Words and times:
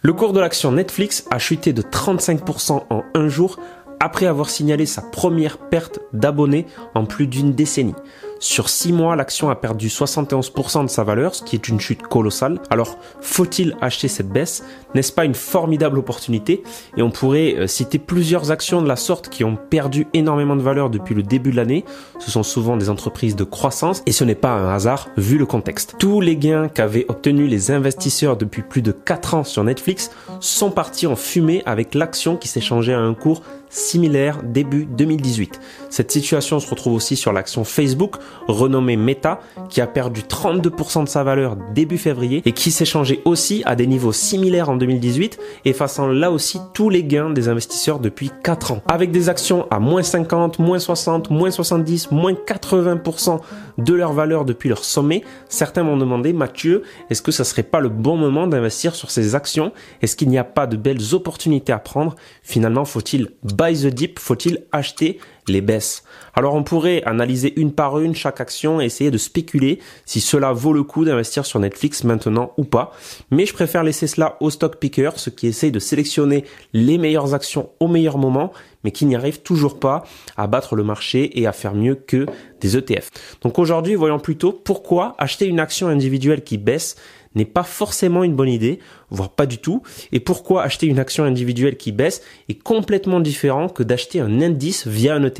Le 0.00 0.12
cours 0.12 0.32
de 0.32 0.38
l'action 0.38 0.70
Netflix 0.70 1.24
a 1.32 1.40
chuté 1.40 1.72
de 1.72 1.82
35% 1.82 2.84
en 2.88 3.02
un 3.14 3.28
jour 3.28 3.58
après 3.98 4.26
avoir 4.26 4.48
signalé 4.48 4.86
sa 4.86 5.02
première 5.02 5.58
perte 5.58 5.98
d'abonnés 6.12 6.66
en 6.94 7.04
plus 7.04 7.26
d'une 7.26 7.52
décennie. 7.52 7.96
Sur 8.40 8.68
6 8.68 8.92
mois, 8.92 9.16
l'action 9.16 9.50
a 9.50 9.56
perdu 9.56 9.88
71% 9.88 10.84
de 10.84 10.88
sa 10.88 11.02
valeur, 11.02 11.34
ce 11.34 11.42
qui 11.42 11.56
est 11.56 11.68
une 11.68 11.80
chute 11.80 12.02
colossale. 12.02 12.60
Alors, 12.70 12.96
faut-il 13.20 13.76
acheter 13.80 14.06
cette 14.06 14.28
baisse? 14.28 14.64
N'est-ce 14.94 15.12
pas 15.12 15.24
une 15.24 15.34
formidable 15.34 15.98
opportunité? 15.98 16.62
Et 16.96 17.02
on 17.02 17.10
pourrait 17.10 17.56
euh, 17.56 17.66
citer 17.66 17.98
plusieurs 17.98 18.52
actions 18.52 18.80
de 18.80 18.86
la 18.86 18.94
sorte 18.94 19.28
qui 19.28 19.42
ont 19.42 19.56
perdu 19.56 20.06
énormément 20.14 20.54
de 20.54 20.62
valeur 20.62 20.88
depuis 20.88 21.16
le 21.16 21.24
début 21.24 21.50
de 21.50 21.56
l'année. 21.56 21.84
Ce 22.20 22.30
sont 22.30 22.44
souvent 22.44 22.76
des 22.76 22.90
entreprises 22.90 23.34
de 23.34 23.44
croissance 23.44 24.02
et 24.06 24.12
ce 24.12 24.22
n'est 24.22 24.36
pas 24.36 24.52
un 24.52 24.72
hasard 24.72 25.08
vu 25.16 25.36
le 25.36 25.46
contexte. 25.46 25.96
Tous 25.98 26.20
les 26.20 26.36
gains 26.36 26.68
qu'avaient 26.68 27.06
obtenus 27.08 27.50
les 27.50 27.72
investisseurs 27.72 28.36
depuis 28.36 28.62
plus 28.62 28.82
de 28.82 28.92
4 28.92 29.34
ans 29.34 29.44
sur 29.44 29.64
Netflix 29.64 30.10
sont 30.38 30.70
partis 30.70 31.08
en 31.08 31.16
fumée 31.16 31.62
avec 31.66 31.94
l'action 31.94 32.36
qui 32.36 32.46
s'est 32.46 32.60
changée 32.60 32.94
à 32.94 33.00
un 33.00 33.14
cours 33.14 33.42
similaire 33.70 34.42
début 34.42 34.86
2018. 34.86 35.60
Cette 35.90 36.10
situation 36.10 36.60
se 36.60 36.68
retrouve 36.68 36.94
aussi 36.94 37.16
sur 37.16 37.32
l'action 37.32 37.64
Facebook, 37.64 38.16
renommée 38.46 38.96
Meta, 38.96 39.40
qui 39.68 39.80
a 39.80 39.86
perdu 39.86 40.22
32% 40.22 41.04
de 41.04 41.08
sa 41.08 41.24
valeur 41.24 41.56
début 41.74 41.98
février 41.98 42.42
et 42.44 42.52
qui 42.52 42.70
s'est 42.70 42.84
changé 42.84 43.20
aussi 43.24 43.62
à 43.64 43.76
des 43.76 43.86
niveaux 43.86 44.12
similaires 44.12 44.70
en 44.70 44.76
2018, 44.76 45.38
effaçant 45.64 46.08
là 46.08 46.30
aussi 46.30 46.58
tous 46.74 46.90
les 46.90 47.04
gains 47.04 47.30
des 47.30 47.48
investisseurs 47.48 47.98
depuis 47.98 48.30
4 48.42 48.72
ans. 48.72 48.82
Avec 48.88 49.10
des 49.10 49.28
actions 49.28 49.66
à 49.70 49.78
moins 49.78 50.02
50, 50.02 50.58
moins 50.58 50.78
60, 50.78 51.30
moins 51.30 51.50
70, 51.50 52.10
moins 52.10 52.32
80% 52.32 53.40
de 53.78 53.94
leur 53.94 54.12
valeur 54.12 54.44
depuis 54.44 54.68
leur 54.68 54.84
sommet, 54.84 55.22
certains 55.48 55.82
m'ont 55.82 55.96
demandé, 55.96 56.32
Mathieu, 56.32 56.82
est-ce 57.10 57.22
que 57.22 57.32
ça 57.32 57.44
serait 57.44 57.62
pas 57.62 57.80
le 57.80 57.88
bon 57.88 58.16
moment 58.16 58.46
d'investir 58.46 58.94
sur 58.94 59.10
ces 59.10 59.34
actions? 59.34 59.72
Est-ce 60.02 60.16
qu'il 60.16 60.28
n'y 60.28 60.38
a 60.38 60.44
pas 60.44 60.66
de 60.66 60.76
belles 60.76 61.14
opportunités 61.14 61.72
à 61.72 61.78
prendre? 61.78 62.16
Finalement, 62.42 62.84
faut-il 62.84 63.30
buy 63.58 63.74
the 63.74 63.88
dip 63.88 64.18
Faut-il 64.18 64.64
acheter 64.72 65.18
les 65.48 65.60
baisses 65.60 66.04
Alors 66.34 66.54
on 66.54 66.62
pourrait 66.62 67.02
analyser 67.04 67.58
une 67.60 67.72
par 67.72 67.98
une 67.98 68.14
chaque 68.14 68.40
action 68.40 68.80
et 68.80 68.84
essayer 68.84 69.10
de 69.10 69.18
spéculer 69.18 69.78
si 70.04 70.20
cela 70.20 70.52
vaut 70.52 70.72
le 70.72 70.82
coup 70.82 71.04
d'investir 71.04 71.46
sur 71.46 71.60
Netflix 71.60 72.04
maintenant 72.04 72.52
ou 72.56 72.64
pas. 72.64 72.92
Mais 73.30 73.46
je 73.46 73.52
préfère 73.52 73.82
laisser 73.82 74.06
cela 74.06 74.36
aux 74.40 74.50
stock 74.50 74.76
pickers, 74.76 75.18
ceux 75.18 75.30
qui 75.30 75.46
essayent 75.46 75.72
de 75.72 75.78
sélectionner 75.78 76.44
les 76.72 76.98
meilleures 76.98 77.34
actions 77.34 77.70
au 77.80 77.88
meilleur 77.88 78.18
moment, 78.18 78.52
mais 78.84 78.90
qui 78.90 79.06
n'y 79.06 79.16
arrivent 79.16 79.42
toujours 79.42 79.78
pas 79.78 80.04
à 80.36 80.46
battre 80.46 80.76
le 80.76 80.84
marché 80.84 81.38
et 81.40 81.46
à 81.46 81.52
faire 81.52 81.74
mieux 81.74 81.94
que 81.94 82.26
des 82.60 82.76
ETF. 82.76 83.10
Donc 83.42 83.58
aujourd'hui, 83.58 83.94
voyons 83.94 84.18
plutôt 84.18 84.52
pourquoi 84.52 85.14
acheter 85.18 85.46
une 85.46 85.60
action 85.60 85.88
individuelle 85.88 86.42
qui 86.42 86.58
baisse 86.58 86.96
n'est 87.34 87.44
pas 87.44 87.62
forcément 87.62 88.24
une 88.24 88.34
bonne 88.34 88.48
idée, 88.48 88.80
voire 89.10 89.30
pas 89.30 89.46
du 89.46 89.58
tout, 89.58 89.82
et 90.12 90.20
pourquoi 90.20 90.62
acheter 90.62 90.86
une 90.86 90.98
action 90.98 91.24
individuelle 91.24 91.76
qui 91.76 91.92
baisse 91.92 92.22
est 92.48 92.60
complètement 92.60 93.20
différent 93.20 93.68
que 93.68 93.82
d'acheter 93.82 94.20
un 94.20 94.40
indice 94.40 94.86
via 94.86 95.14
un 95.14 95.24
ETF 95.24 95.37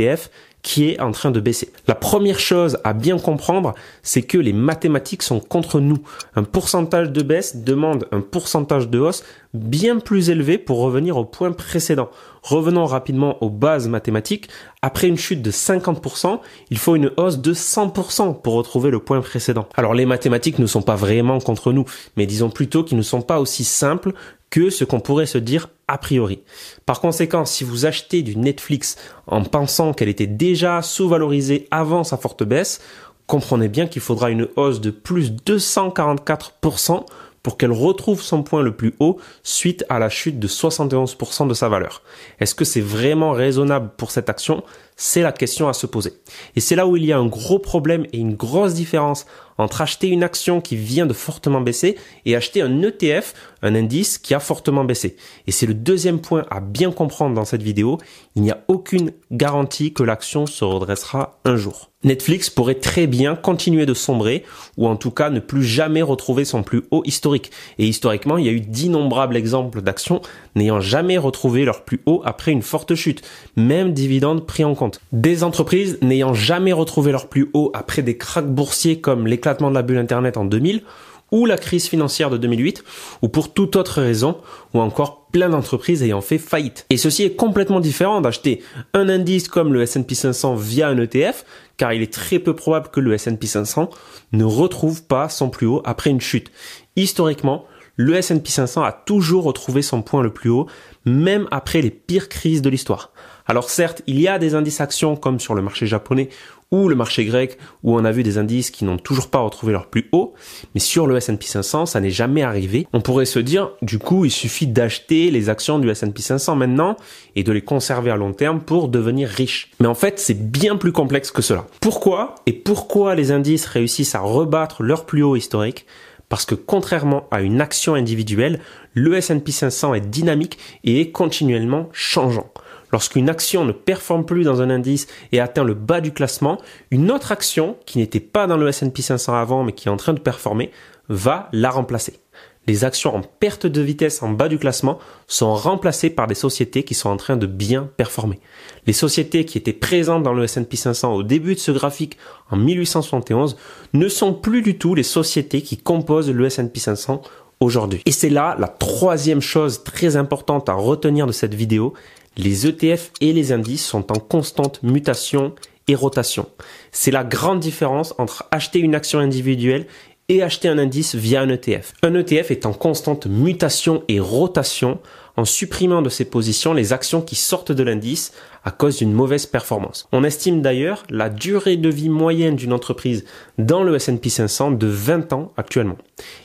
qui 0.63 0.91
est 0.91 1.01
en 1.01 1.13
train 1.13 1.31
de 1.31 1.41
baisser. 1.41 1.71
La 1.87 1.95
première 1.95 2.41
chose 2.41 2.79
à 2.85 2.93
bien 2.93 3.19
comprendre, 3.19 3.75
c'est 4.03 4.23
que 4.23 4.39
les 4.39 4.53
mathématiques 4.53 5.23
sont 5.23 5.41
contre 5.41 5.81
nous. 5.81 5.99
Un 6.35 6.43
pourcentage 6.43 7.11
de 7.11 7.23
baisse 7.23 7.57
demande 7.57 8.07
un 8.13 8.21
pourcentage 8.21 8.89
de 8.89 8.99
hausse 8.99 9.25
bien 9.55 9.99
plus 9.99 10.31
élevé 10.31 10.59
pour 10.59 10.81
revenir 10.81 11.17
au 11.17 11.25
point 11.25 11.53
précédent. 11.53 12.11
Revenons 12.43 12.87
rapidement 12.87 13.43
aux 13.43 13.51
bases 13.51 13.89
mathématiques. 13.89 14.49
Après 14.81 15.09
une 15.09 15.17
chute 15.17 15.43
de 15.43 15.51
50%, 15.51 16.39
il 16.71 16.79
faut 16.79 16.95
une 16.95 17.11
hausse 17.17 17.39
de 17.39 17.53
100% 17.53 18.41
pour 18.41 18.55
retrouver 18.55 18.91
le 18.91 19.01
point 19.01 19.21
précédent. 19.21 19.69
Alors 19.75 19.93
les 19.93 20.07
mathématiques 20.07 20.61
ne 20.61 20.67
sont 20.67 20.83
pas 20.83 20.95
vraiment 20.95 21.41
contre 21.41 21.73
nous, 21.73 21.85
mais 22.17 22.27
disons 22.27 22.51
plutôt 22.51 22.85
qu'ils 22.85 22.97
ne 22.97 23.03
sont 23.03 23.23
pas 23.23 23.41
aussi 23.41 23.65
simples 23.65 24.13
que 24.51 24.71
ce 24.71 24.85
qu'on 24.85 25.01
pourrait 25.01 25.27
se 25.27 25.39
dire 25.39 25.69
a 25.89 25.99
priori. 25.99 26.41
Par 26.87 27.01
conséquent, 27.01 27.45
si 27.45 27.65
vous 27.65 27.87
achetez 27.87 28.23
du 28.23 28.37
Netflix 28.37 28.97
en 29.27 29.43
pensant 29.43 29.93
qu'elle 29.93 30.09
était 30.09 30.27
déjà 30.27 30.81
sous-valorisée 30.81 31.67
avant 31.71 32.05
sa 32.05 32.17
forte 32.17 32.45
baisse, 32.45 32.81
comprenez 33.27 33.69
bien 33.69 33.87
qu'il 33.87 34.01
faudra 34.01 34.31
une 34.31 34.49
hausse 34.57 34.81
de 34.81 34.91
plus 34.91 35.33
244% 35.33 37.05
pour 37.43 37.57
qu'elle 37.57 37.73
retrouve 37.73 38.23
son 38.23 38.43
point 38.43 38.63
le 38.63 38.75
plus 38.75 38.95
haut 39.01 39.19
suite 39.43 39.85
à 39.89 39.99
la 39.99 40.09
chute 40.09 40.39
de 40.39 40.49
71% 40.49 41.49
de 41.49 41.55
sa 41.55 41.69
valeur. 41.69 42.03
Est-ce 42.41 42.55
que 42.55 42.65
c'est 42.65 42.81
vraiment 42.81 43.33
raisonnable 43.33 43.91
pour 43.97 44.11
cette 44.11 44.29
action? 44.29 44.63
C'est 45.01 45.23
la 45.23 45.31
question 45.31 45.69
à 45.69 45.75
se 45.75 45.87
poser. 45.87 46.15
Et 46.57 46.61
c'est 46.61 46.75
là 46.75 46.89
où 46.89 46.97
il 46.97 47.05
y 47.05 47.13
a 47.13 47.19
un 47.19 47.27
gros 47.27 47.61
problème 47.61 48.05
et 48.13 48.19
une 48.19 48.35
grosse 48.35 48.75
différence 48.75 49.27
entre 49.59 49.81
acheter 49.81 50.09
une 50.09 50.25
action 50.25 50.61
qui 50.61 50.77
vient 50.77 51.07
de 51.07 51.13
fortement 51.13 51.61
baisser 51.61 51.97
et 52.25 52.35
acheter 52.35 52.63
un 52.63 52.83
ETF, 52.83 53.35
un 53.63 53.75
indice 53.75 54.19
qui 54.19 54.35
a 54.35 54.41
fortement 54.41 54.85
baissé. 54.85 55.17
Et 55.47 55.53
c'est 55.53 55.67
le 55.67 55.75
deuxième 55.75 56.21
point 56.21 56.47
à 56.51 56.61
bien 56.61 56.93
comprendre 56.93 57.35
dans 57.35 57.45
cette 57.45 57.63
vidéo. 57.63 57.99
Il 58.37 58.43
n'y 58.43 58.53
a 58.53 58.65
aucune 58.69 59.13
garantie 59.31 59.93
que 59.93 60.03
l'action 60.03 60.47
se 60.47 60.65
redressera 60.65 61.41
un 61.45 61.57
jour. 61.57 61.91
Netflix 62.05 62.49
pourrait 62.49 62.77
très 62.77 63.09
bien 63.09 63.35
continuer 63.35 63.85
de 63.85 63.95
sombrer 63.95 64.45
ou 64.77 64.87
en 64.87 64.95
tout 64.95 65.11
cas 65.11 65.31
ne 65.31 65.41
plus 65.41 65.65
jamais 65.65 66.03
retrouver 66.03 66.45
son 66.45 66.63
plus 66.63 66.85
haut 66.93 67.03
historique. 67.05 67.51
Et 67.79 67.89
historiquement, 67.89 68.39
il 68.39 68.47
y 68.47 68.49
a 68.49 68.53
eu 68.53 68.61
d'innombrables 68.61 69.37
exemples 69.37 69.83
d'actions 69.83 70.23
n'ayant 70.55 70.81
jamais 70.81 71.19
retrouvé 71.19 71.65
leur 71.65 71.85
plus 71.85 72.01
haut 72.07 72.23
après 72.25 72.53
une 72.53 72.63
forte 72.63 72.95
chute, 72.95 73.23
même 73.57 73.93
dividendes 73.93 74.47
pris 74.47 74.63
en 74.63 74.77
compte. 74.77 74.88
Des 75.13 75.45
entreprises 75.45 75.99
n'ayant 76.03 76.35
jamais 76.35 76.73
retrouvé 76.73 77.13
leur 77.13 77.29
plus 77.29 77.51
haut 77.53 77.71
après 77.75 78.03
des 78.03 78.17
cracks 78.17 78.49
boursiers 78.49 79.01
comme 79.01 79.27
l'éclatement 79.27 79.71
de 79.71 79.75
la 79.75 79.83
bulle 79.83 79.99
Internet 79.99 80.37
en 80.37 80.45
2000 80.45 80.83
ou 81.31 81.47
la 81.47 81.59
crise 81.59 81.89
financière 81.89 82.31
de 82.31 82.37
2008, 82.37 82.85
ou 83.23 83.29
pour 83.29 83.53
toute 83.53 83.77
autre 83.77 84.01
raison, 84.01 84.39
ou 84.75 84.81
encore 84.81 85.27
plein 85.27 85.51
d'entreprises 85.51 86.03
ayant 86.03 86.21
fait 86.21 86.39
faillite. 86.39 86.87
Et 86.91 86.97
ceci 86.97 87.23
est 87.23 87.37
complètement 87.37 87.81
différent 87.81 88.21
d'acheter 88.21 88.63
un 88.95 89.09
indice 89.09 89.49
comme 89.49 89.73
le 89.73 89.83
S&P 89.83 90.15
500 90.15 90.55
via 90.55 90.89
un 90.89 90.99
ETF, 90.99 91.45
car 91.77 91.93
il 91.93 92.03
est 92.03 92.13
très 92.13 92.39
peu 92.39 92.55
probable 92.55 92.89
que 92.89 93.01
le 93.01 93.13
S&P 93.13 93.47
500 93.47 93.91
ne 94.33 94.45
retrouve 94.45 95.05
pas 95.05 95.29
son 95.29 95.51
plus 95.51 95.67
haut 95.67 95.83
après 95.85 96.11
une 96.11 96.21
chute. 96.21 96.51
Historiquement, 96.97 97.67
le 97.97 98.15
S&P 98.15 98.49
500 98.49 98.83
a 98.83 98.93
toujours 98.93 99.45
retrouvé 99.45 99.83
son 99.83 100.03
point 100.03 100.23
le 100.23 100.33
plus 100.33 100.51
haut, 100.51 100.67
même 101.05 101.47
après 101.51 101.83
les 101.83 101.91
pires 101.91 102.29
crises 102.29 102.63
de 102.63 102.71
l'histoire. 102.71 103.13
Alors 103.51 103.71
certes, 103.71 104.03
il 104.07 104.21
y 104.21 104.29
a 104.29 104.39
des 104.39 104.55
indices 104.55 104.83
actions 104.83 105.17
comme 105.17 105.41
sur 105.41 105.55
le 105.55 105.63
marché 105.63 105.87
japonais 105.87 106.29
ou 106.71 106.87
le 106.87 106.95
marché 106.95 107.25
grec 107.25 107.57
où 107.83 107.97
on 107.97 108.05
a 108.05 108.13
vu 108.13 108.23
des 108.23 108.37
indices 108.37 108.71
qui 108.71 108.85
n'ont 108.85 108.99
toujours 108.99 109.29
pas 109.29 109.39
retrouvé 109.39 109.73
leur 109.73 109.87
plus 109.87 110.11
haut, 110.13 110.35
mais 110.75 110.81
sur 110.81 111.07
le 111.07 111.17
S&P 111.17 111.47
500, 111.47 111.87
ça 111.87 111.99
n'est 111.99 112.11
jamais 112.11 112.43
arrivé. 112.43 112.87
On 112.93 113.01
pourrait 113.01 113.25
se 113.25 113.39
dire, 113.39 113.71
du 113.81 113.99
coup, 113.99 114.27
il 114.27 114.31
suffit 114.31 114.67
d'acheter 114.67 115.31
les 115.31 115.49
actions 115.49 115.79
du 115.79 115.89
S&P 115.89 116.21
500 116.21 116.57
maintenant 116.57 116.97
et 117.37 117.43
de 117.43 117.51
les 117.51 117.63
conserver 117.63 118.11
à 118.11 118.17
long 118.17 118.35
terme 118.35 118.61
pour 118.61 118.89
devenir 118.89 119.31
riche. 119.31 119.71
Mais 119.81 119.87
en 119.87 119.95
fait, 119.95 120.19
c'est 120.19 120.51
bien 120.51 120.77
plus 120.77 120.93
complexe 120.93 121.31
que 121.31 121.41
cela. 121.41 121.67
Pourquoi 121.81 122.35
et 122.45 122.53
pourquoi 122.53 123.15
les 123.15 123.33
indices 123.33 123.65
réussissent 123.65 124.15
à 124.15 124.21
rebattre 124.21 124.83
leur 124.83 125.07
plus 125.07 125.23
haut 125.23 125.37
historique? 125.37 125.87
Parce 126.29 126.45
que 126.45 126.55
contrairement 126.55 127.27
à 127.31 127.41
une 127.41 127.63
action 127.63 127.95
individuelle, 127.95 128.61
le 128.93 129.15
S&P 129.17 129.53
500 129.53 129.95
est 129.95 130.01
dynamique 130.03 130.59
et 130.85 131.01
est 131.01 131.13
continuellement 131.13 131.89
changeant. 131.93 132.53
Lorsqu'une 132.93 133.29
action 133.29 133.65
ne 133.65 133.73
performe 133.73 134.25
plus 134.25 134.45
dans 134.45 134.63
un 134.63 134.71
indice 134.71 135.07
et 135.33 135.41
atteint 135.41 135.65
le 135.65 135.75
bas 135.75 136.01
du 136.01 136.13
classement, 136.13 136.59
une 136.91 137.11
autre 137.11 137.33
action 137.33 137.77
qui 137.87 137.99
n'était 137.99 138.21
pas 138.21 138.47
dans 138.47 138.57
le 138.57 138.69
S&P 138.69 139.03
500 139.03 139.35
avant 139.35 139.65
mais 139.65 139.73
qui 139.73 139.89
est 139.89 139.91
en 139.91 139.97
train 139.97 140.15
de 140.15 140.21
performer 140.21 140.71
va 141.09 141.49
la 141.53 141.71
remplacer. 141.71 142.21
Les 142.69 142.85
actions 142.85 143.17
en 143.17 143.23
perte 143.23 143.67
de 143.67 143.81
vitesse 143.81 144.23
en 144.23 144.29
bas 144.29 144.49
du 144.49 144.59
classement 144.59 144.99
sont 145.27 145.55
remplacées 145.55 146.11
par 146.11 146.27
des 146.27 146.35
sociétés 146.35 146.83
qui 146.83 146.93
sont 146.93 147.09
en 147.09 147.17
train 147.17 147.39
de 147.39 147.47
bien 147.47 147.89
performer. 147.97 148.41
Les 148.87 148.93
sociétés 148.93 149.47
qui 149.47 149.57
étaient 149.57 149.73
présentes 149.73 150.23
dans 150.23 150.35
le 150.35 150.45
S&P 150.45 150.77
500 150.77 151.15
au 151.15 151.23
début 151.23 151.55
de 151.55 151.61
ce 151.61 151.71
graphique 151.71 152.19
en 152.51 152.57
1871 152.57 153.57
ne 153.95 154.09
sont 154.09 154.35
plus 154.35 154.61
du 154.61 154.77
tout 154.77 154.95
les 154.95 155.03
sociétés 155.03 155.63
qui 155.63 155.79
composent 155.79 156.31
le 156.31 156.45
S&P 156.45 156.79
500 156.79 157.23
aujourd'hui. 157.61 158.03
Et 158.05 158.13
c'est 158.13 158.29
là 158.29 158.55
la 158.59 158.69
troisième 158.69 159.41
chose 159.41 159.83
très 159.83 160.17
importante 160.17 160.69
à 160.69 160.75
retenir 160.75 161.27
de 161.27 161.33
cette 161.33 161.55
vidéo, 161.55 161.95
les 162.39 162.67
ETF 162.67 163.11
et 163.21 163.33
les 163.33 163.53
indices 163.53 163.85
sont 163.85 164.11
en 164.13 164.21
constante 164.21 164.83
mutation 164.83 165.55
et 165.89 165.95
rotation. 165.95 166.47
C'est 166.93 167.11
la 167.11 167.25
grande 167.25 167.61
différence 167.61 168.15
entre 168.19 168.45
acheter 168.51 168.79
une 168.79 168.95
action 168.95 169.19
individuelle 169.19 169.87
et 170.31 170.43
acheter 170.43 170.69
un 170.69 170.79
indice 170.79 171.15
via 171.15 171.41
un 171.41 171.49
ETF. 171.49 171.95
Un 172.03 172.15
ETF 172.15 172.51
est 172.51 172.67
en 172.67 172.75
constante 172.75 173.27
mutation 173.27 174.05
et 174.09 174.21
rotation 174.21 175.01
en 175.37 175.45
supprimant 175.45 176.03
de 176.03 176.11
ses 176.11 176.27
positions 176.27 176.75
les 176.75 176.93
actions 176.93 177.23
qui 177.23 177.35
sortent 177.35 177.73
de 177.73 177.83
l'indice 177.83 178.33
à 178.65 178.71
cause 178.71 178.99
d'une 178.99 179.13
mauvaise 179.13 179.47
performance. 179.47 180.07
On 180.13 180.25
estime 180.25 180.61
d'ailleurs 180.61 181.05
la 181.09 181.31
durée 181.31 181.77
de 181.77 181.89
vie 181.89 182.11
moyenne 182.11 182.57
d'une 182.57 182.73
entreprise 182.73 183.25
dans 183.57 183.85
le 183.85 183.95
S&P 183.95 184.29
500 184.29 184.73
de 184.73 184.87
20 184.87 185.33
ans 185.33 185.53
actuellement. 185.57 185.97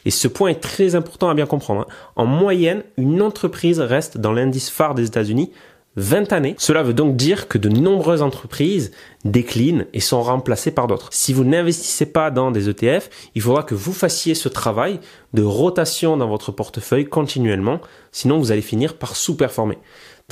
Et 0.05 0.11
ce 0.11 0.27
point 0.27 0.49
est 0.49 0.61
très 0.61 0.95
important 0.95 1.29
à 1.29 1.33
bien 1.33 1.47
comprendre. 1.47 1.81
Hein. 1.81 1.93
En 2.15 2.25
moyenne, 2.25 2.83
une 2.97 3.21
entreprise 3.21 3.79
reste 3.79 4.17
dans 4.17 4.31
l'indice 4.31 4.69
phare 4.69 4.95
des 4.95 5.07
États-Unis 5.07 5.51
20 5.95 6.33
années. 6.33 6.55
Cela 6.57 6.83
veut 6.83 6.93
donc 6.93 7.15
dire 7.15 7.47
que 7.47 7.57
de 7.57 7.69
nombreuses 7.69 8.21
entreprises 8.21 8.91
déclinent 9.25 9.85
et 9.93 9.99
sont 9.99 10.21
remplacées 10.21 10.71
par 10.71 10.87
d'autres. 10.87 11.09
Si 11.11 11.33
vous 11.33 11.43
n'investissez 11.43 12.05
pas 12.05 12.31
dans 12.31 12.51
des 12.51 12.69
ETF, 12.69 13.09
il 13.35 13.41
faudra 13.41 13.63
que 13.63 13.75
vous 13.75 13.93
fassiez 13.93 14.35
ce 14.35 14.49
travail 14.49 14.99
de 15.33 15.43
rotation 15.43 16.17
dans 16.17 16.27
votre 16.27 16.51
portefeuille 16.51 17.05
continuellement, 17.05 17.79
sinon 18.11 18.39
vous 18.39 18.51
allez 18.51 18.61
finir 18.61 18.95
par 18.97 19.15
sous-performer. 19.15 19.77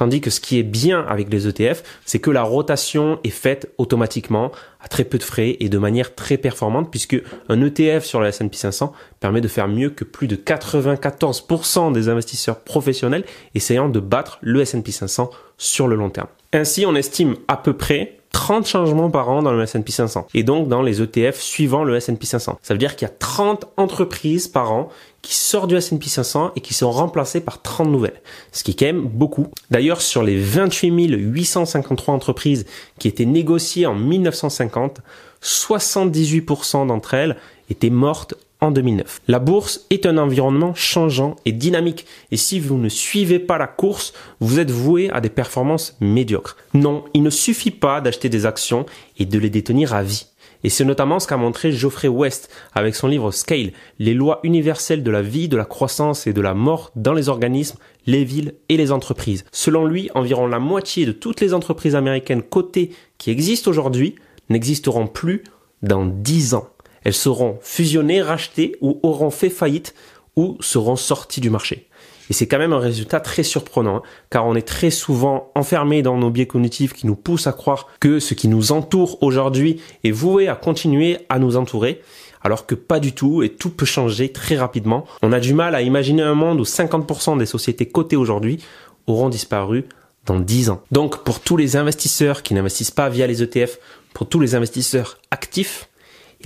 Tandis 0.01 0.19
que 0.19 0.31
ce 0.31 0.39
qui 0.39 0.57
est 0.57 0.63
bien 0.63 1.05
avec 1.07 1.31
les 1.31 1.47
ETF, 1.47 1.83
c'est 2.05 2.17
que 2.17 2.31
la 2.31 2.41
rotation 2.41 3.19
est 3.23 3.29
faite 3.29 3.71
automatiquement, 3.77 4.51
à 4.83 4.87
très 4.87 5.03
peu 5.03 5.19
de 5.19 5.23
frais 5.23 5.57
et 5.59 5.69
de 5.69 5.77
manière 5.77 6.15
très 6.15 6.37
performante, 6.37 6.89
puisque 6.89 7.21
un 7.49 7.61
ETF 7.61 8.03
sur 8.03 8.19
le 8.19 8.25
S&P 8.25 8.57
500 8.57 8.93
permet 9.19 9.41
de 9.41 9.47
faire 9.47 9.67
mieux 9.67 9.91
que 9.91 10.03
plus 10.03 10.25
de 10.25 10.35
94% 10.35 11.93
des 11.93 12.09
investisseurs 12.09 12.61
professionnels 12.61 13.25
essayant 13.53 13.89
de 13.89 13.99
battre 13.99 14.39
le 14.41 14.61
S&P 14.61 14.89
500 14.91 15.29
sur 15.59 15.87
le 15.87 15.95
long 15.95 16.09
terme. 16.09 16.29
Ainsi, 16.51 16.83
on 16.87 16.95
estime 16.95 17.35
à 17.47 17.55
peu 17.55 17.73
près 17.73 18.20
30 18.31 18.65
changements 18.65 19.09
par 19.09 19.29
an 19.29 19.43
dans 19.43 19.51
le 19.51 19.63
S&P 19.63 19.91
500 19.91 20.27
et 20.33 20.43
donc 20.43 20.67
dans 20.67 20.81
les 20.81 21.01
ETF 21.01 21.39
suivant 21.39 21.83
le 21.83 21.95
S&P 21.95 22.25
500. 22.25 22.59
Ça 22.61 22.73
veut 22.73 22.77
dire 22.77 22.95
qu'il 22.95 23.07
y 23.07 23.11
a 23.11 23.13
30 23.13 23.67
entreprises 23.77 24.47
par 24.47 24.71
an 24.71 24.89
qui 25.21 25.35
sortent 25.35 25.69
du 25.69 25.75
S&P 25.75 26.09
500 26.09 26.51
et 26.55 26.61
qui 26.61 26.73
sont 26.73 26.91
remplacées 26.91 27.41
par 27.41 27.61
30 27.61 27.89
nouvelles, 27.89 28.21
ce 28.51 28.63
qui 28.63 28.71
est 28.71 28.79
quand 28.79 28.85
même 28.85 29.07
beaucoup. 29.07 29.47
D'ailleurs, 29.69 30.01
sur 30.01 30.23
les 30.23 30.39
28 30.39 31.15
853 31.17 32.13
entreprises 32.13 32.65
qui 32.97 33.07
étaient 33.07 33.25
négociées 33.25 33.85
en 33.85 33.95
1950, 33.95 35.01
78% 35.43 36.87
d'entre 36.87 37.13
elles 37.13 37.37
étaient 37.69 37.89
mortes 37.89 38.35
en 38.61 38.71
2009. 38.71 39.21
La 39.27 39.39
bourse 39.39 39.85
est 39.89 40.05
un 40.05 40.17
environnement 40.17 40.73
changeant 40.75 41.35
et 41.45 41.51
dynamique 41.51 42.05
et 42.31 42.37
si 42.37 42.59
vous 42.59 42.77
ne 42.77 42.89
suivez 42.89 43.39
pas 43.39 43.57
la 43.57 43.67
course, 43.67 44.13
vous 44.39 44.59
êtes 44.59 44.71
voué 44.71 45.09
à 45.09 45.19
des 45.19 45.29
performances 45.29 45.97
médiocres. 45.99 46.57
Non, 46.73 47.03
il 47.13 47.23
ne 47.23 47.29
suffit 47.29 47.71
pas 47.71 48.01
d'acheter 48.01 48.29
des 48.29 48.45
actions 48.45 48.85
et 49.17 49.25
de 49.25 49.39
les 49.39 49.49
détenir 49.49 49.93
à 49.93 50.03
vie. 50.03 50.27
Et 50.63 50.69
c'est 50.69 50.85
notamment 50.85 51.19
ce 51.19 51.27
qu'a 51.27 51.37
montré 51.37 51.71
Geoffrey 51.71 52.07
West 52.07 52.49
avec 52.73 52.95
son 52.95 53.07
livre 53.07 53.31
Scale, 53.31 53.71
les 53.99 54.13
lois 54.13 54.39
universelles 54.43 55.03
de 55.03 55.11
la 55.11 55.23
vie, 55.23 55.47
de 55.47 55.57
la 55.57 55.65
croissance 55.65 56.27
et 56.27 56.33
de 56.33 56.41
la 56.41 56.53
mort 56.53 56.91
dans 56.95 57.13
les 57.13 57.29
organismes, 57.29 57.77
les 58.05 58.23
villes 58.23 58.53
et 58.69 58.77
les 58.77 58.91
entreprises. 58.91 59.43
Selon 59.51 59.85
lui, 59.85 60.09
environ 60.13 60.45
la 60.45 60.59
moitié 60.59 61.05
de 61.07 61.11
toutes 61.11 61.41
les 61.41 61.55
entreprises 61.55 61.95
américaines 61.95 62.43
cotées 62.43 62.91
qui 63.17 63.31
existent 63.31 63.71
aujourd'hui 63.71 64.15
n'existeront 64.49 65.07
plus 65.07 65.43
dans 65.81 66.05
10 66.05 66.53
ans. 66.53 66.67
Elles 67.03 67.13
seront 67.13 67.57
fusionnées, 67.61 68.21
rachetées 68.21 68.75
ou 68.81 68.99
auront 69.03 69.31
fait 69.31 69.49
faillite 69.49 69.93
ou 70.35 70.57
seront 70.59 70.95
sorties 70.95 71.41
du 71.41 71.49
marché. 71.49 71.87
Et 72.29 72.33
c'est 72.33 72.47
quand 72.47 72.59
même 72.59 72.71
un 72.71 72.79
résultat 72.79 73.19
très 73.19 73.43
surprenant, 73.43 73.97
hein, 73.97 74.01
car 74.29 74.45
on 74.45 74.55
est 74.55 74.65
très 74.65 74.89
souvent 74.89 75.51
enfermé 75.53 76.01
dans 76.01 76.17
nos 76.17 76.29
biais 76.29 76.45
cognitifs 76.45 76.93
qui 76.93 77.05
nous 77.05 77.17
poussent 77.17 77.47
à 77.47 77.51
croire 77.51 77.87
que 77.99 78.19
ce 78.19 78.33
qui 78.33 78.47
nous 78.47 78.71
entoure 78.71 79.21
aujourd'hui 79.21 79.81
est 80.05 80.11
voué 80.11 80.47
à 80.47 80.55
continuer 80.55 81.17
à 81.27 81.39
nous 81.39 81.57
entourer, 81.57 82.01
alors 82.41 82.65
que 82.65 82.75
pas 82.75 83.01
du 83.01 83.11
tout, 83.11 83.43
et 83.43 83.49
tout 83.49 83.69
peut 83.69 83.85
changer 83.85 84.31
très 84.31 84.55
rapidement. 84.55 85.05
On 85.21 85.33
a 85.33 85.41
du 85.41 85.53
mal 85.53 85.75
à 85.75 85.81
imaginer 85.81 86.21
un 86.21 86.33
monde 86.33 86.61
où 86.61 86.63
50% 86.63 87.37
des 87.37 87.45
sociétés 87.45 87.87
cotées 87.87 88.15
aujourd'hui 88.15 88.63
auront 89.07 89.27
disparu 89.27 89.85
dans 90.25 90.39
10 90.39 90.69
ans. 90.69 90.83
Donc 90.91 91.25
pour 91.25 91.41
tous 91.41 91.57
les 91.57 91.75
investisseurs 91.75 92.43
qui 92.43 92.53
n'investissent 92.53 92.91
pas 92.91 93.09
via 93.09 93.27
les 93.27 93.43
ETF, 93.43 93.77
pour 94.13 94.29
tous 94.29 94.39
les 94.39 94.55
investisseurs 94.55 95.17
actifs, 95.31 95.89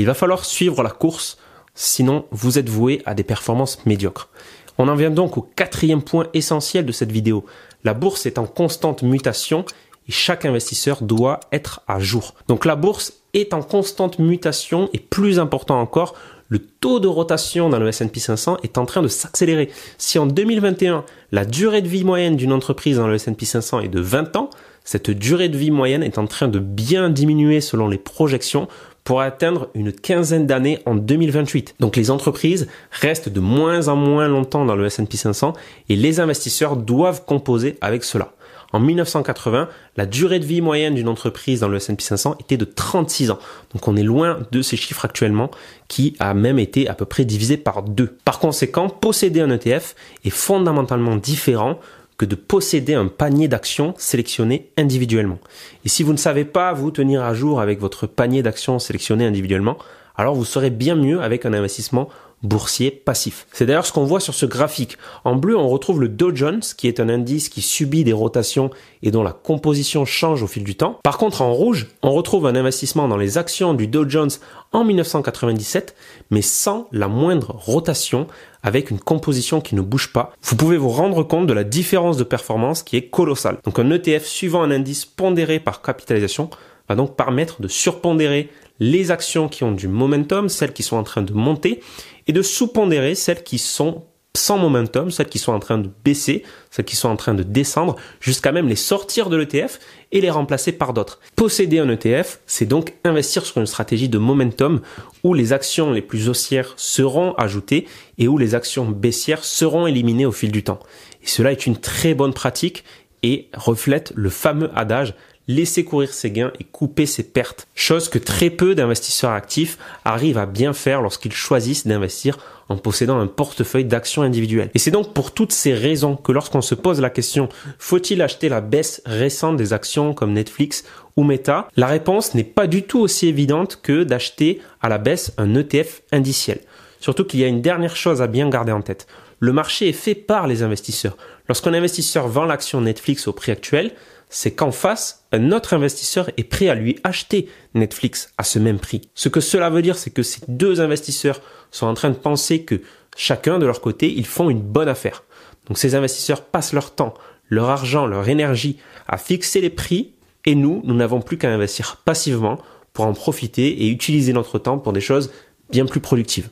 il 0.03 0.05
va 0.05 0.13
falloir 0.13 0.45
suivre 0.45 0.83
la 0.83 0.89
course, 0.89 1.37
sinon 1.73 2.25
vous 2.31 2.57
êtes 2.57 2.69
voué 2.69 3.01
à 3.05 3.13
des 3.13 3.23
performances 3.23 3.85
médiocres. 3.85 4.29
On 4.77 4.87
en 4.87 4.95
vient 4.95 5.11
donc 5.11 5.37
au 5.37 5.41
quatrième 5.41 6.01
point 6.01 6.27
essentiel 6.33 6.85
de 6.85 6.91
cette 6.91 7.11
vidéo. 7.11 7.45
La 7.83 7.93
bourse 7.93 8.25
est 8.25 8.37
en 8.37 8.45
constante 8.45 9.03
mutation 9.03 9.65
et 10.07 10.11
chaque 10.11 10.45
investisseur 10.45 11.01
doit 11.01 11.39
être 11.51 11.81
à 11.87 11.99
jour. 11.99 12.33
Donc 12.47 12.65
la 12.65 12.75
bourse 12.75 13.13
est 13.33 13.53
en 13.53 13.61
constante 13.61 14.19
mutation 14.19 14.89
et 14.93 14.99
plus 14.99 15.39
important 15.39 15.79
encore, 15.79 16.15
le 16.47 16.59
taux 16.59 16.99
de 16.99 17.07
rotation 17.07 17.69
dans 17.69 17.79
le 17.79 17.87
S&P 17.87 18.19
500 18.19 18.57
est 18.63 18.77
en 18.77 18.85
train 18.85 19.01
de 19.01 19.07
s'accélérer. 19.07 19.71
Si 19.97 20.19
en 20.19 20.27
2021, 20.27 21.03
la 21.31 21.43
durée 21.43 21.81
de 21.81 21.87
vie 21.87 22.03
moyenne 22.03 22.35
d'une 22.35 22.53
entreprise 22.53 22.97
dans 22.97 23.07
le 23.07 23.15
S&P 23.15 23.45
500 23.45 23.79
est 23.79 23.87
de 23.87 23.99
20 23.99 24.35
ans, 24.35 24.49
cette 24.83 25.09
durée 25.09 25.49
de 25.49 25.57
vie 25.57 25.71
moyenne 25.71 26.03
est 26.03 26.19
en 26.19 26.27
train 26.27 26.47
de 26.47 26.59
bien 26.59 27.09
diminuer 27.09 27.61
selon 27.61 27.87
les 27.87 27.97
projections 27.97 28.67
pour 29.05 29.21
atteindre 29.21 29.69
une 29.75 29.93
quinzaine 29.93 30.47
d'années 30.47 30.79
en 30.85 30.95
2028. 30.95 31.75
Donc 31.79 31.95
les 31.95 32.11
entreprises 32.11 32.67
restent 32.91 33.29
de 33.29 33.39
moins 33.39 33.87
en 33.87 33.95
moins 33.95 34.27
longtemps 34.27 34.65
dans 34.65 34.75
le 34.75 34.87
S&P 34.87 35.15
500 35.15 35.53
et 35.87 35.95
les 35.95 36.19
investisseurs 36.19 36.75
doivent 36.75 37.23
composer 37.23 37.77
avec 37.79 38.03
cela. 38.03 38.33
En 38.73 38.79
1980, 38.79 39.69
la 39.95 40.05
durée 40.05 40.39
de 40.39 40.45
vie 40.45 40.59
moyenne 40.59 40.95
d'une 40.95 41.07
entreprise 41.07 41.59
dans 41.61 41.69
le 41.69 41.77
S&P 41.77 42.03
500 42.03 42.35
était 42.39 42.57
de 42.57 42.65
36 42.65 43.29
ans. 43.29 43.39
Donc 43.73 43.87
on 43.87 43.95
est 43.95 44.03
loin 44.03 44.39
de 44.51 44.61
ces 44.63 44.75
chiffres 44.75 45.05
actuellement 45.05 45.51
qui 45.87 46.15
a 46.19 46.33
même 46.33 46.57
été 46.57 46.89
à 46.89 46.95
peu 46.95 47.05
près 47.05 47.25
divisé 47.25 47.57
par 47.57 47.83
deux. 47.83 48.17
Par 48.25 48.39
conséquent, 48.39 48.89
posséder 48.89 49.39
un 49.39 49.51
ETF 49.51 49.95
est 50.25 50.31
fondamentalement 50.31 51.15
différent 51.15 51.79
que 52.17 52.25
de 52.25 52.35
posséder 52.35 52.93
un 52.93 53.07
panier 53.07 53.47
d'actions 53.47 53.93
sélectionnées 53.97 54.69
individuellement. 54.77 55.39
Et 55.83 55.89
si 55.89 56.03
vous 56.03 56.13
ne 56.13 56.17
savez 56.17 56.45
pas 56.45 56.73
vous 56.73 56.91
tenir 56.91 57.23
à 57.23 57.33
jour 57.33 57.59
avec 57.59 57.79
votre 57.79 58.07
panier 58.07 58.41
d'actions 58.41 58.79
sélectionnées 58.79 59.25
individuellement, 59.25 59.77
alors 60.15 60.35
vous 60.35 60.45
serez 60.45 60.69
bien 60.69 60.95
mieux 60.95 61.21
avec 61.21 61.45
un 61.45 61.53
investissement 61.53 62.09
boursier 62.45 62.91
passif. 62.91 63.47
C'est 63.51 63.65
d'ailleurs 63.65 63.85
ce 63.85 63.91
qu'on 63.91 64.05
voit 64.05 64.19
sur 64.19 64.33
ce 64.33 64.45
graphique. 64.45 64.97
En 65.23 65.35
bleu, 65.35 65.57
on 65.57 65.67
retrouve 65.67 66.01
le 66.01 66.09
Dow 66.09 66.35
Jones, 66.35 66.61
qui 66.77 66.87
est 66.87 66.99
un 66.99 67.09
indice 67.09 67.49
qui 67.49 67.61
subit 67.61 68.03
des 68.03 68.13
rotations 68.13 68.69
et 69.03 69.11
dont 69.11 69.23
la 69.23 69.33
composition 69.33 70.05
change 70.05 70.43
au 70.43 70.47
fil 70.47 70.63
du 70.63 70.75
temps. 70.75 70.99
Par 71.03 71.17
contre, 71.17 71.41
en 71.41 71.53
rouge, 71.53 71.87
on 72.01 72.11
retrouve 72.11 72.47
un 72.47 72.55
investissement 72.55 73.07
dans 73.07 73.17
les 73.17 73.37
actions 73.37 73.73
du 73.73 73.87
Dow 73.87 74.07
Jones 74.07 74.31
en 74.71 74.83
1997, 74.83 75.95
mais 76.31 76.41
sans 76.41 76.87
la 76.91 77.07
moindre 77.07 77.51
rotation, 77.51 78.27
avec 78.63 78.89
une 78.89 78.99
composition 78.99 79.61
qui 79.61 79.75
ne 79.75 79.81
bouge 79.81 80.11
pas. 80.11 80.33
Vous 80.41 80.55
pouvez 80.55 80.77
vous 80.77 80.89
rendre 80.89 81.23
compte 81.23 81.47
de 81.47 81.53
la 81.53 81.63
différence 81.63 82.17
de 82.17 82.23
performance 82.23 82.83
qui 82.83 82.97
est 82.97 83.09
colossale. 83.09 83.59
Donc 83.63 83.79
un 83.79 83.91
ETF 83.91 84.25
suivant 84.25 84.63
un 84.63 84.71
indice 84.71 85.05
pondéré 85.05 85.59
par 85.59 85.81
capitalisation 85.81 86.49
va 86.89 86.95
donc 86.95 87.15
permettre 87.15 87.61
de 87.61 87.67
surpondérer 87.67 88.49
les 88.79 89.11
actions 89.11 89.47
qui 89.47 89.63
ont 89.63 89.71
du 89.71 89.87
momentum, 89.87 90.49
celles 90.49 90.73
qui 90.73 90.83
sont 90.83 90.97
en 90.97 91.03
train 91.03 91.21
de 91.21 91.33
monter, 91.33 91.81
et 92.27 92.33
de 92.33 92.41
sous-pondérer 92.41 93.15
celles 93.15 93.43
qui 93.43 93.57
sont 93.57 94.03
sans 94.35 94.57
momentum, 94.57 95.11
celles 95.11 95.29
qui 95.29 95.39
sont 95.39 95.53
en 95.53 95.59
train 95.59 95.77
de 95.77 95.89
baisser, 96.03 96.43
celles 96.69 96.85
qui 96.85 96.95
sont 96.95 97.09
en 97.09 97.15
train 97.15 97.33
de 97.33 97.43
descendre, 97.43 97.95
jusqu'à 98.19 98.51
même 98.51 98.67
les 98.67 98.75
sortir 98.75 99.29
de 99.29 99.37
l'ETF 99.37 99.79
et 100.11 100.21
les 100.21 100.29
remplacer 100.29 100.71
par 100.71 100.93
d'autres. 100.93 101.19
Posséder 101.35 101.79
un 101.79 101.89
ETF, 101.89 102.39
c'est 102.45 102.65
donc 102.65 102.93
investir 103.03 103.45
sur 103.45 103.57
une 103.57 103.65
stratégie 103.65 104.09
de 104.09 104.17
momentum 104.17 104.81
où 105.23 105.33
les 105.33 105.53
actions 105.53 105.91
les 105.91 106.01
plus 106.01 106.29
haussières 106.29 106.73
seront 106.75 107.33
ajoutées 107.35 107.87
et 108.17 108.27
où 108.27 108.37
les 108.37 108.55
actions 108.55 108.85
baissières 108.85 109.43
seront 109.43 109.87
éliminées 109.87 110.25
au 110.25 110.31
fil 110.31 110.51
du 110.51 110.63
temps. 110.63 110.79
Et 111.23 111.27
cela 111.27 111.51
est 111.51 111.65
une 111.65 111.77
très 111.77 112.13
bonne 112.13 112.33
pratique 112.33 112.83
et 113.23 113.49
reflète 113.53 114.11
le 114.15 114.29
fameux 114.29 114.69
adage 114.75 115.15
laisser 115.47 115.83
courir 115.83 116.13
ses 116.13 116.31
gains 116.31 116.51
et 116.59 116.63
couper 116.63 117.05
ses 117.05 117.23
pertes. 117.23 117.67
Chose 117.75 118.09
que 118.09 118.17
très 118.17 118.49
peu 118.49 118.75
d'investisseurs 118.75 119.31
actifs 119.31 119.77
arrivent 120.03 120.37
à 120.37 120.45
bien 120.45 120.73
faire 120.73 121.01
lorsqu'ils 121.01 121.33
choisissent 121.33 121.87
d'investir 121.87 122.37
en 122.67 122.77
possédant 122.77 123.19
un 123.19 123.27
portefeuille 123.27 123.85
d'actions 123.85 124.23
individuelles. 124.23 124.71
Et 124.73 124.79
c'est 124.79 124.91
donc 124.91 125.13
pour 125.13 125.33
toutes 125.33 125.51
ces 125.51 125.73
raisons 125.73 126.15
que 126.15 126.31
lorsqu'on 126.31 126.61
se 126.61 126.75
pose 126.75 126.99
la 126.99 127.09
question 127.09 127.49
faut-il 127.77 128.21
acheter 128.21 128.49
la 128.49 128.61
baisse 128.61 129.01
récente 129.05 129.57
des 129.57 129.73
actions 129.73 130.13
comme 130.13 130.33
Netflix 130.33 130.83
ou 131.15 131.23
Meta, 131.23 131.67
la 131.75 131.87
réponse 131.87 132.33
n'est 132.33 132.43
pas 132.43 132.67
du 132.67 132.83
tout 132.83 132.99
aussi 132.99 133.27
évidente 133.27 133.79
que 133.81 134.03
d'acheter 134.03 134.61
à 134.81 134.89
la 134.89 134.97
baisse 134.97 135.33
un 135.37 135.55
ETF 135.55 136.01
indiciel. 136.11 136.59
Surtout 136.99 137.25
qu'il 137.25 137.39
y 137.39 137.43
a 137.43 137.47
une 137.47 137.61
dernière 137.61 137.95
chose 137.95 138.21
à 138.21 138.27
bien 138.27 138.49
garder 138.49 138.71
en 138.71 138.81
tête. 138.81 139.05
Le 139.39 139.53
marché 139.53 139.89
est 139.89 139.93
fait 139.93 140.15
par 140.15 140.47
les 140.47 140.63
investisseurs. 140.63 141.17
Lorsqu'un 141.47 141.73
investisseur 141.73 142.27
vend 142.27 142.45
l'action 142.45 142.81
Netflix 142.81 143.27
au 143.27 143.33
prix 143.33 143.51
actuel, 143.51 143.91
c'est 144.29 144.51
qu'en 144.51 144.71
face, 144.71 145.25
un 145.31 145.51
autre 145.51 145.73
investisseur 145.73 146.29
est 146.37 146.43
prêt 146.43 146.69
à 146.69 146.75
lui 146.75 146.99
acheter 147.03 147.47
Netflix 147.73 148.33
à 148.37 148.43
ce 148.43 148.59
même 148.59 148.79
prix. 148.79 149.01
Ce 149.13 149.29
que 149.29 149.39
cela 149.39 149.69
veut 149.69 149.81
dire, 149.81 149.97
c'est 149.97 150.09
que 150.09 150.23
ces 150.23 150.41
deux 150.47 150.81
investisseurs 150.81 151.41
sont 151.71 151.87
en 151.87 151.93
train 151.93 152.09
de 152.09 152.15
penser 152.15 152.63
que 152.63 152.81
chacun 153.15 153.59
de 153.59 153.65
leur 153.65 153.81
côté, 153.81 154.11
ils 154.11 154.25
font 154.25 154.49
une 154.49 154.61
bonne 154.61 154.89
affaire. 154.89 155.23
Donc 155.67 155.77
ces 155.77 155.95
investisseurs 155.95 156.43
passent 156.43 156.73
leur 156.73 156.93
temps, 156.93 157.13
leur 157.49 157.69
argent, 157.69 158.05
leur 158.05 158.27
énergie 158.27 158.77
à 159.07 159.17
fixer 159.17 159.61
les 159.61 159.69
prix 159.69 160.13
et 160.45 160.55
nous, 160.55 160.81
nous 160.83 160.95
n'avons 160.95 161.21
plus 161.21 161.37
qu'à 161.37 161.49
investir 161.49 161.97
passivement 162.05 162.59
pour 162.93 163.05
en 163.05 163.13
profiter 163.13 163.83
et 163.83 163.89
utiliser 163.89 164.31
notre 164.31 164.59
temps 164.59 164.77
pour 164.77 164.93
des 164.93 165.01
choses 165.01 165.31
bien 165.69 165.85
plus 165.85 165.99
productives. 165.99 166.49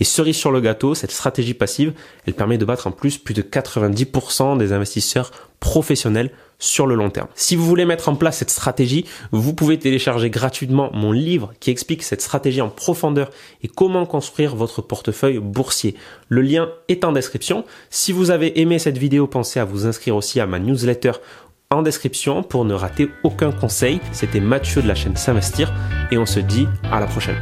Et 0.00 0.04
cerise 0.04 0.36
sur 0.36 0.52
le 0.52 0.60
gâteau, 0.60 0.94
cette 0.94 1.10
stratégie 1.10 1.54
passive, 1.54 1.92
elle 2.26 2.34
permet 2.34 2.58
de 2.58 2.64
battre 2.64 2.86
en 2.86 2.92
plus 2.92 3.18
plus 3.18 3.34
de 3.34 3.42
90% 3.42 4.56
des 4.56 4.72
investisseurs 4.72 5.30
professionnels 5.60 6.30
sur 6.58 6.86
le 6.86 6.94
long 6.94 7.10
terme. 7.10 7.28
Si 7.34 7.56
vous 7.56 7.64
voulez 7.64 7.84
mettre 7.84 8.08
en 8.08 8.14
place 8.14 8.38
cette 8.38 8.50
stratégie, 8.50 9.04
vous 9.32 9.54
pouvez 9.54 9.78
télécharger 9.78 10.30
gratuitement 10.30 10.90
mon 10.92 11.10
livre 11.10 11.52
qui 11.60 11.70
explique 11.70 12.02
cette 12.02 12.22
stratégie 12.22 12.60
en 12.60 12.68
profondeur 12.68 13.30
et 13.62 13.68
comment 13.68 14.06
construire 14.06 14.54
votre 14.54 14.82
portefeuille 14.82 15.38
boursier. 15.38 15.94
Le 16.28 16.42
lien 16.42 16.68
est 16.88 17.04
en 17.04 17.12
description. 17.12 17.64
Si 17.90 18.12
vous 18.12 18.30
avez 18.30 18.60
aimé 18.60 18.78
cette 18.78 18.98
vidéo, 18.98 19.26
pensez 19.26 19.58
à 19.58 19.64
vous 19.64 19.86
inscrire 19.86 20.16
aussi 20.16 20.38
à 20.38 20.46
ma 20.46 20.58
newsletter 20.58 21.12
en 21.70 21.82
description 21.82 22.42
pour 22.42 22.64
ne 22.64 22.74
rater 22.74 23.08
aucun 23.24 23.50
conseil. 23.50 24.00
C'était 24.12 24.40
Mathieu 24.40 24.82
de 24.82 24.88
la 24.88 24.94
chaîne 24.94 25.16
S'investir 25.16 25.72
et 26.12 26.18
on 26.18 26.26
se 26.26 26.40
dit 26.40 26.68
à 26.92 27.00
la 27.00 27.06
prochaine. 27.06 27.32